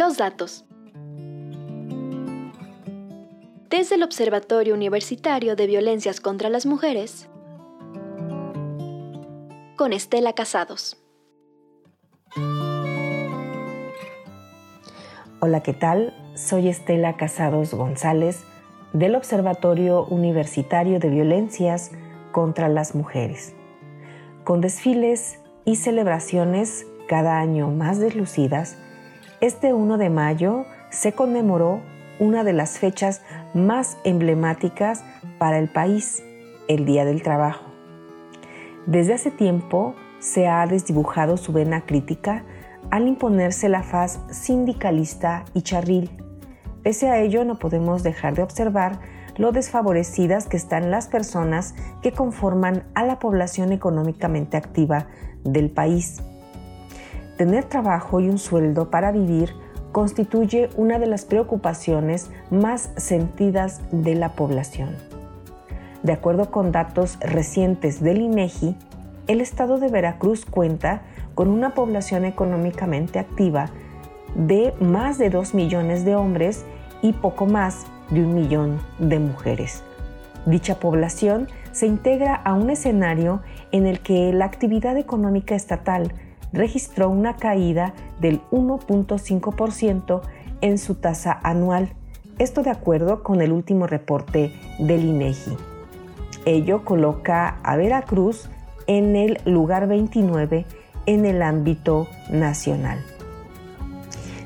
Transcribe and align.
Los 0.00 0.16
datos. 0.16 0.64
Desde 3.68 3.96
el 3.96 4.02
Observatorio 4.02 4.72
Universitario 4.72 5.56
de 5.56 5.66
Violencias 5.66 6.22
contra 6.22 6.48
las 6.48 6.64
Mujeres, 6.64 7.28
con 9.76 9.92
Estela 9.92 10.32
Casados. 10.32 10.96
Hola, 15.40 15.62
¿qué 15.62 15.74
tal? 15.74 16.14
Soy 16.34 16.68
Estela 16.68 17.18
Casados 17.18 17.74
González 17.74 18.44
del 18.94 19.14
Observatorio 19.16 20.06
Universitario 20.06 20.98
de 20.98 21.10
Violencias 21.10 21.90
contra 22.32 22.70
las 22.70 22.94
Mujeres. 22.94 23.54
Con 24.44 24.62
desfiles 24.62 25.40
y 25.66 25.76
celebraciones 25.76 26.86
cada 27.06 27.38
año 27.38 27.68
más 27.70 27.98
deslucidas, 27.98 28.78
este 29.40 29.72
1 29.72 29.96
de 29.96 30.10
mayo 30.10 30.66
se 30.90 31.12
conmemoró 31.12 31.80
una 32.18 32.44
de 32.44 32.52
las 32.52 32.78
fechas 32.78 33.22
más 33.54 33.96
emblemáticas 34.04 35.02
para 35.38 35.58
el 35.58 35.68
país, 35.68 36.22
el 36.68 36.84
Día 36.84 37.06
del 37.06 37.22
Trabajo. 37.22 37.64
Desde 38.86 39.14
hace 39.14 39.30
tiempo 39.30 39.94
se 40.18 40.46
ha 40.46 40.66
desdibujado 40.66 41.38
su 41.38 41.52
vena 41.52 41.86
crítica 41.86 42.44
al 42.90 43.08
imponerse 43.08 43.70
la 43.70 43.82
faz 43.82 44.20
sindicalista 44.30 45.44
y 45.54 45.62
charril. 45.62 46.10
Pese 46.82 47.08
a 47.08 47.18
ello, 47.18 47.44
no 47.44 47.58
podemos 47.58 48.02
dejar 48.02 48.34
de 48.34 48.42
observar 48.42 49.00
lo 49.36 49.52
desfavorecidas 49.52 50.46
que 50.46 50.58
están 50.58 50.90
las 50.90 51.06
personas 51.06 51.74
que 52.02 52.12
conforman 52.12 52.84
a 52.94 53.04
la 53.04 53.18
población 53.18 53.72
económicamente 53.72 54.58
activa 54.58 55.06
del 55.44 55.70
país. 55.70 56.22
Tener 57.40 57.64
trabajo 57.64 58.20
y 58.20 58.28
un 58.28 58.36
sueldo 58.36 58.90
para 58.90 59.12
vivir 59.12 59.54
constituye 59.92 60.68
una 60.76 60.98
de 60.98 61.06
las 61.06 61.24
preocupaciones 61.24 62.30
más 62.50 62.90
sentidas 62.98 63.80
de 63.92 64.14
la 64.14 64.34
población. 64.34 64.94
De 66.02 66.12
acuerdo 66.12 66.50
con 66.50 66.70
datos 66.70 67.18
recientes 67.20 68.02
del 68.02 68.20
INEGI, 68.20 68.76
el 69.26 69.40
estado 69.40 69.78
de 69.78 69.88
Veracruz 69.88 70.44
cuenta 70.44 71.00
con 71.34 71.48
una 71.48 71.72
población 71.72 72.26
económicamente 72.26 73.18
activa 73.18 73.70
de 74.34 74.74
más 74.78 75.16
de 75.16 75.30
2 75.30 75.54
millones 75.54 76.04
de 76.04 76.16
hombres 76.16 76.66
y 77.00 77.14
poco 77.14 77.46
más 77.46 77.86
de 78.10 78.22
un 78.22 78.34
millón 78.34 78.82
de 78.98 79.18
mujeres. 79.18 79.82
Dicha 80.44 80.74
población 80.74 81.48
se 81.72 81.86
integra 81.86 82.34
a 82.34 82.52
un 82.52 82.68
escenario 82.68 83.40
en 83.72 83.86
el 83.86 84.00
que 84.00 84.30
la 84.34 84.44
actividad 84.44 84.98
económica 84.98 85.54
estatal 85.54 86.12
registró 86.52 87.08
una 87.08 87.36
caída 87.36 87.94
del 88.20 88.40
1.5% 88.50 90.20
en 90.60 90.78
su 90.78 90.96
tasa 90.96 91.38
anual, 91.42 91.94
esto 92.38 92.62
de 92.62 92.70
acuerdo 92.70 93.22
con 93.22 93.40
el 93.40 93.52
último 93.52 93.86
reporte 93.86 94.52
del 94.78 95.04
INEGI. 95.04 95.56
Ello 96.46 96.84
coloca 96.84 97.58
a 97.62 97.76
Veracruz 97.76 98.48
en 98.86 99.14
el 99.14 99.38
lugar 99.44 99.86
29 99.86 100.64
en 101.06 101.26
el 101.26 101.42
ámbito 101.42 102.08
nacional. 102.30 102.98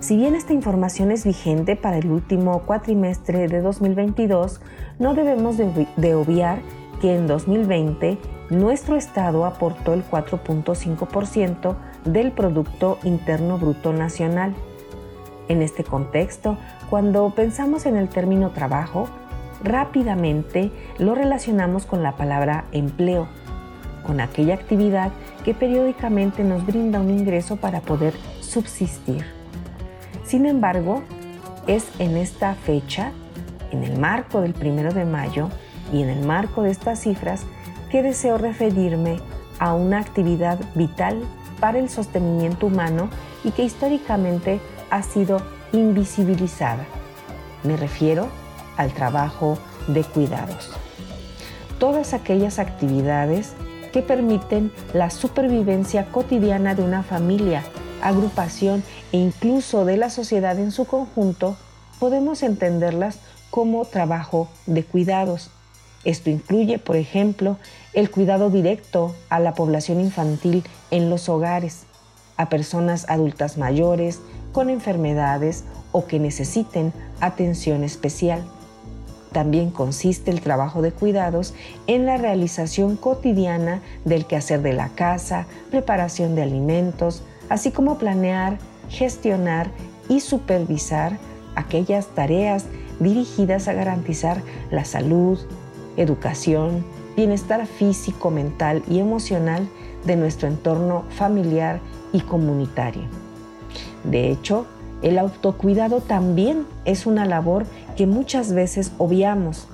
Si 0.00 0.16
bien 0.16 0.34
esta 0.34 0.52
información 0.52 1.12
es 1.12 1.24
vigente 1.24 1.76
para 1.76 1.98
el 1.98 2.10
último 2.10 2.62
cuatrimestre 2.62 3.46
de 3.46 3.60
2022, 3.60 4.60
no 4.98 5.14
debemos 5.14 5.56
de, 5.56 6.14
obviar 6.14 6.58
que 7.00 7.14
en 7.14 7.28
2020 7.28 8.18
nuestro 8.50 8.96
estado 8.96 9.46
aportó 9.46 9.94
el 9.94 10.04
4.5% 10.04 11.76
del 12.04 12.32
Producto 12.32 12.98
Interno 13.04 13.58
Bruto 13.58 13.92
Nacional. 13.92 14.54
En 15.48 15.62
este 15.62 15.84
contexto, 15.84 16.56
cuando 16.90 17.30
pensamos 17.30 17.86
en 17.86 17.96
el 17.96 18.08
término 18.08 18.50
trabajo, 18.50 19.08
rápidamente 19.62 20.70
lo 20.98 21.14
relacionamos 21.14 21.86
con 21.86 22.02
la 22.02 22.16
palabra 22.16 22.64
empleo, 22.72 23.28
con 24.04 24.20
aquella 24.20 24.54
actividad 24.54 25.10
que 25.44 25.54
periódicamente 25.54 26.44
nos 26.44 26.66
brinda 26.66 27.00
un 27.00 27.10
ingreso 27.10 27.56
para 27.56 27.80
poder 27.80 28.14
subsistir. 28.40 29.24
Sin 30.24 30.46
embargo, 30.46 31.02
es 31.66 31.86
en 31.98 32.16
esta 32.16 32.54
fecha, 32.54 33.12
en 33.70 33.84
el 33.84 33.98
marco 33.98 34.40
del 34.40 34.54
primero 34.54 34.92
de 34.92 35.04
mayo 35.04 35.48
y 35.92 36.02
en 36.02 36.08
el 36.08 36.24
marco 36.24 36.62
de 36.62 36.70
estas 36.70 37.00
cifras, 37.00 37.44
que 37.90 38.02
deseo 38.02 38.38
referirme 38.38 39.20
a 39.58 39.74
una 39.74 39.98
actividad 39.98 40.58
vital 40.74 41.22
para 41.62 41.78
el 41.78 41.88
sostenimiento 41.88 42.66
humano 42.66 43.08
y 43.44 43.52
que 43.52 43.62
históricamente 43.62 44.60
ha 44.90 45.04
sido 45.04 45.40
invisibilizada. 45.72 46.84
Me 47.62 47.76
refiero 47.76 48.26
al 48.76 48.92
trabajo 48.92 49.56
de 49.86 50.02
cuidados. 50.02 50.72
Todas 51.78 52.14
aquellas 52.14 52.58
actividades 52.58 53.52
que 53.92 54.02
permiten 54.02 54.72
la 54.92 55.08
supervivencia 55.10 56.06
cotidiana 56.06 56.74
de 56.74 56.82
una 56.82 57.04
familia 57.04 57.62
agrupación 58.02 58.82
e 59.12 59.18
incluso 59.18 59.84
de 59.84 59.98
la 59.98 60.10
sociedad 60.10 60.58
en 60.58 60.72
su 60.72 60.84
conjunto, 60.84 61.56
podemos 62.00 62.42
entenderlas 62.42 63.20
como 63.50 63.84
trabajo 63.84 64.48
de 64.66 64.82
cuidados. 64.82 65.52
Esto 66.04 66.30
incluye, 66.30 66.78
por 66.78 66.96
ejemplo, 66.96 67.58
el 67.92 68.10
cuidado 68.10 68.50
directo 68.50 69.14
a 69.28 69.38
la 69.38 69.54
población 69.54 70.00
infantil 70.00 70.64
en 70.90 71.10
los 71.10 71.28
hogares, 71.28 71.84
a 72.36 72.48
personas 72.48 73.08
adultas 73.08 73.58
mayores 73.58 74.20
con 74.52 74.70
enfermedades 74.70 75.64
o 75.92 76.06
que 76.06 76.18
necesiten 76.18 76.92
atención 77.20 77.84
especial. 77.84 78.42
También 79.32 79.70
consiste 79.70 80.30
el 80.30 80.40
trabajo 80.40 80.82
de 80.82 80.92
cuidados 80.92 81.54
en 81.86 82.04
la 82.04 82.18
realización 82.18 82.96
cotidiana 82.96 83.80
del 84.04 84.26
quehacer 84.26 84.60
de 84.60 84.74
la 84.74 84.90
casa, 84.90 85.46
preparación 85.70 86.34
de 86.34 86.42
alimentos, 86.42 87.22
así 87.48 87.70
como 87.70 87.96
planear, 87.96 88.58
gestionar 88.90 89.70
y 90.08 90.20
supervisar 90.20 91.16
aquellas 91.54 92.08
tareas 92.08 92.66
dirigidas 93.00 93.68
a 93.68 93.72
garantizar 93.72 94.42
la 94.70 94.84
salud, 94.84 95.38
educación, 95.96 96.84
bienestar 97.16 97.66
físico, 97.66 98.30
mental 98.30 98.82
y 98.88 98.98
emocional 98.98 99.68
de 100.04 100.16
nuestro 100.16 100.48
entorno 100.48 101.04
familiar 101.10 101.80
y 102.12 102.20
comunitario. 102.20 103.02
De 104.04 104.30
hecho, 104.30 104.66
el 105.02 105.18
autocuidado 105.18 106.00
también 106.00 106.66
es 106.84 107.06
una 107.06 107.26
labor 107.26 107.66
que 107.96 108.06
muchas 108.06 108.52
veces 108.52 108.92
obviamos. 108.98 109.68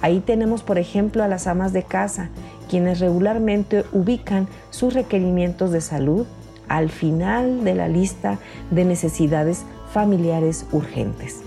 Ahí 0.00 0.20
tenemos, 0.20 0.62
por 0.62 0.78
ejemplo, 0.78 1.22
a 1.22 1.28
las 1.28 1.46
amas 1.46 1.72
de 1.72 1.82
casa, 1.82 2.28
quienes 2.68 3.00
regularmente 3.00 3.84
ubican 3.92 4.48
sus 4.70 4.94
requerimientos 4.94 5.70
de 5.70 5.80
salud 5.80 6.26
al 6.68 6.90
final 6.90 7.64
de 7.64 7.74
la 7.74 7.88
lista 7.88 8.38
de 8.70 8.84
necesidades 8.84 9.64
familiares 9.92 10.66
urgentes. 10.72 11.42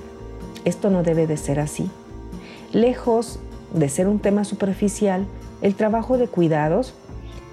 Esto 0.63 0.89
no 0.89 1.03
debe 1.03 1.27
de 1.27 1.37
ser 1.37 1.59
así. 1.59 1.89
Lejos 2.71 3.39
de 3.73 3.89
ser 3.89 4.07
un 4.07 4.19
tema 4.19 4.43
superficial, 4.43 5.25
el 5.61 5.75
trabajo 5.75 6.17
de 6.17 6.27
cuidados 6.27 6.93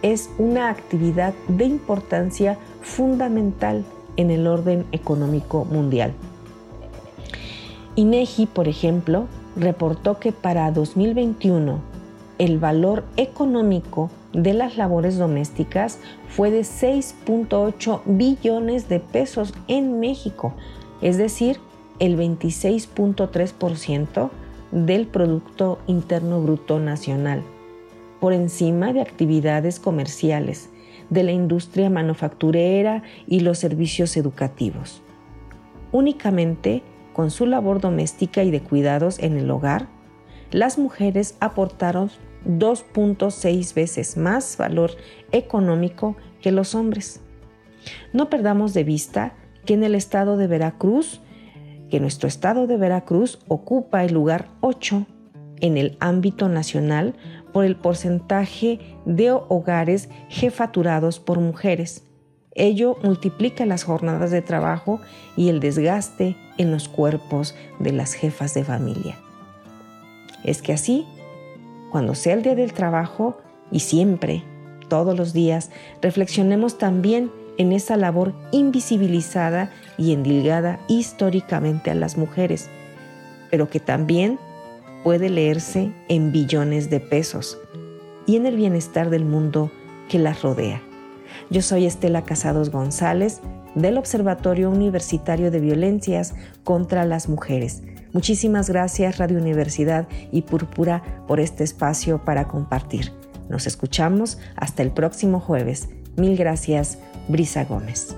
es 0.02 0.30
una 0.38 0.68
actividad 0.68 1.34
de 1.48 1.64
importancia 1.64 2.58
fundamental 2.82 3.84
en 4.16 4.30
el 4.30 4.46
orden 4.46 4.84
económico 4.92 5.64
mundial. 5.64 6.12
INEGI, 7.96 8.46
por 8.46 8.68
ejemplo, 8.68 9.26
reportó 9.56 10.18
que 10.18 10.32
para 10.32 10.70
2021 10.72 11.78
el 12.38 12.58
valor 12.58 13.04
económico 13.16 14.10
de 14.32 14.52
las 14.52 14.76
labores 14.76 15.16
domésticas 15.16 15.98
fue 16.28 16.50
de 16.50 16.62
6.8 16.62 18.00
billones 18.04 18.88
de 18.88 18.98
pesos 19.00 19.54
en 19.68 20.00
México, 20.00 20.54
es 21.00 21.16
decir, 21.16 21.60
el 22.00 22.18
26.3% 22.18 24.30
del 24.74 25.06
Producto 25.06 25.78
Interno 25.86 26.42
Bruto 26.42 26.80
Nacional, 26.80 27.44
por 28.20 28.32
encima 28.32 28.92
de 28.92 29.00
actividades 29.00 29.78
comerciales, 29.78 30.68
de 31.10 31.22
la 31.22 31.30
industria 31.30 31.90
manufacturera 31.90 33.04
y 33.28 33.40
los 33.40 33.58
servicios 33.58 34.16
educativos. 34.16 35.00
Únicamente 35.92 36.82
con 37.12 37.30
su 37.30 37.46
labor 37.46 37.80
doméstica 37.80 38.42
y 38.42 38.50
de 38.50 38.62
cuidados 38.62 39.20
en 39.20 39.36
el 39.36 39.48
hogar, 39.48 39.86
las 40.50 40.76
mujeres 40.76 41.36
aportaron 41.38 42.10
2.6 42.44 43.74
veces 43.74 44.16
más 44.16 44.56
valor 44.56 44.90
económico 45.30 46.16
que 46.42 46.50
los 46.50 46.74
hombres. 46.74 47.20
No 48.12 48.28
perdamos 48.28 48.74
de 48.74 48.82
vista 48.82 49.34
que 49.64 49.74
en 49.74 49.84
el 49.84 49.94
estado 49.94 50.36
de 50.36 50.48
Veracruz, 50.48 51.20
que 51.94 52.00
nuestro 52.00 52.26
estado 52.26 52.66
de 52.66 52.76
Veracruz 52.76 53.38
ocupa 53.46 54.02
el 54.02 54.14
lugar 54.14 54.48
8 54.62 55.06
en 55.60 55.76
el 55.76 55.96
ámbito 56.00 56.48
nacional 56.48 57.14
por 57.52 57.64
el 57.64 57.76
porcentaje 57.76 58.80
de 59.04 59.30
hogares 59.30 60.08
jefaturados 60.28 61.20
por 61.20 61.38
mujeres. 61.38 62.02
Ello 62.56 62.96
multiplica 63.04 63.64
las 63.64 63.84
jornadas 63.84 64.32
de 64.32 64.42
trabajo 64.42 65.00
y 65.36 65.50
el 65.50 65.60
desgaste 65.60 66.36
en 66.58 66.72
los 66.72 66.88
cuerpos 66.88 67.54
de 67.78 67.92
las 67.92 68.14
jefas 68.14 68.54
de 68.54 68.64
familia. 68.64 69.16
Es 70.42 70.62
que 70.62 70.72
así, 70.72 71.06
cuando 71.92 72.16
sea 72.16 72.34
el 72.34 72.42
día 72.42 72.56
del 72.56 72.72
trabajo, 72.72 73.38
y 73.70 73.78
siempre, 73.78 74.42
todos 74.88 75.16
los 75.16 75.32
días, 75.32 75.70
reflexionemos 76.02 76.76
también 76.76 77.30
en 77.58 77.72
esa 77.72 77.96
labor 77.96 78.34
invisibilizada 78.52 79.70
y 79.96 80.12
endilgada 80.12 80.80
históricamente 80.88 81.90
a 81.90 81.94
las 81.94 82.16
mujeres, 82.16 82.68
pero 83.50 83.68
que 83.68 83.80
también 83.80 84.38
puede 85.02 85.28
leerse 85.28 85.92
en 86.08 86.32
billones 86.32 86.90
de 86.90 87.00
pesos 87.00 87.58
y 88.26 88.36
en 88.36 88.46
el 88.46 88.56
bienestar 88.56 89.10
del 89.10 89.24
mundo 89.24 89.70
que 90.08 90.18
las 90.18 90.42
rodea. 90.42 90.82
Yo 91.50 91.62
soy 91.62 91.86
Estela 91.86 92.22
Casados 92.22 92.70
González 92.70 93.40
del 93.74 93.98
Observatorio 93.98 94.70
Universitario 94.70 95.50
de 95.50 95.60
Violencias 95.60 96.34
contra 96.62 97.04
las 97.04 97.28
Mujeres. 97.28 97.82
Muchísimas 98.12 98.70
gracias 98.70 99.18
Radio 99.18 99.38
Universidad 99.38 100.06
y 100.30 100.42
Púrpura 100.42 101.02
por 101.26 101.40
este 101.40 101.64
espacio 101.64 102.24
para 102.24 102.46
compartir. 102.46 103.12
Nos 103.48 103.66
escuchamos 103.66 104.38
hasta 104.56 104.82
el 104.82 104.92
próximo 104.92 105.40
jueves. 105.40 105.88
Mil 106.16 106.36
gracias, 106.36 106.98
Brisa 107.28 107.64
Gómez. 107.64 108.16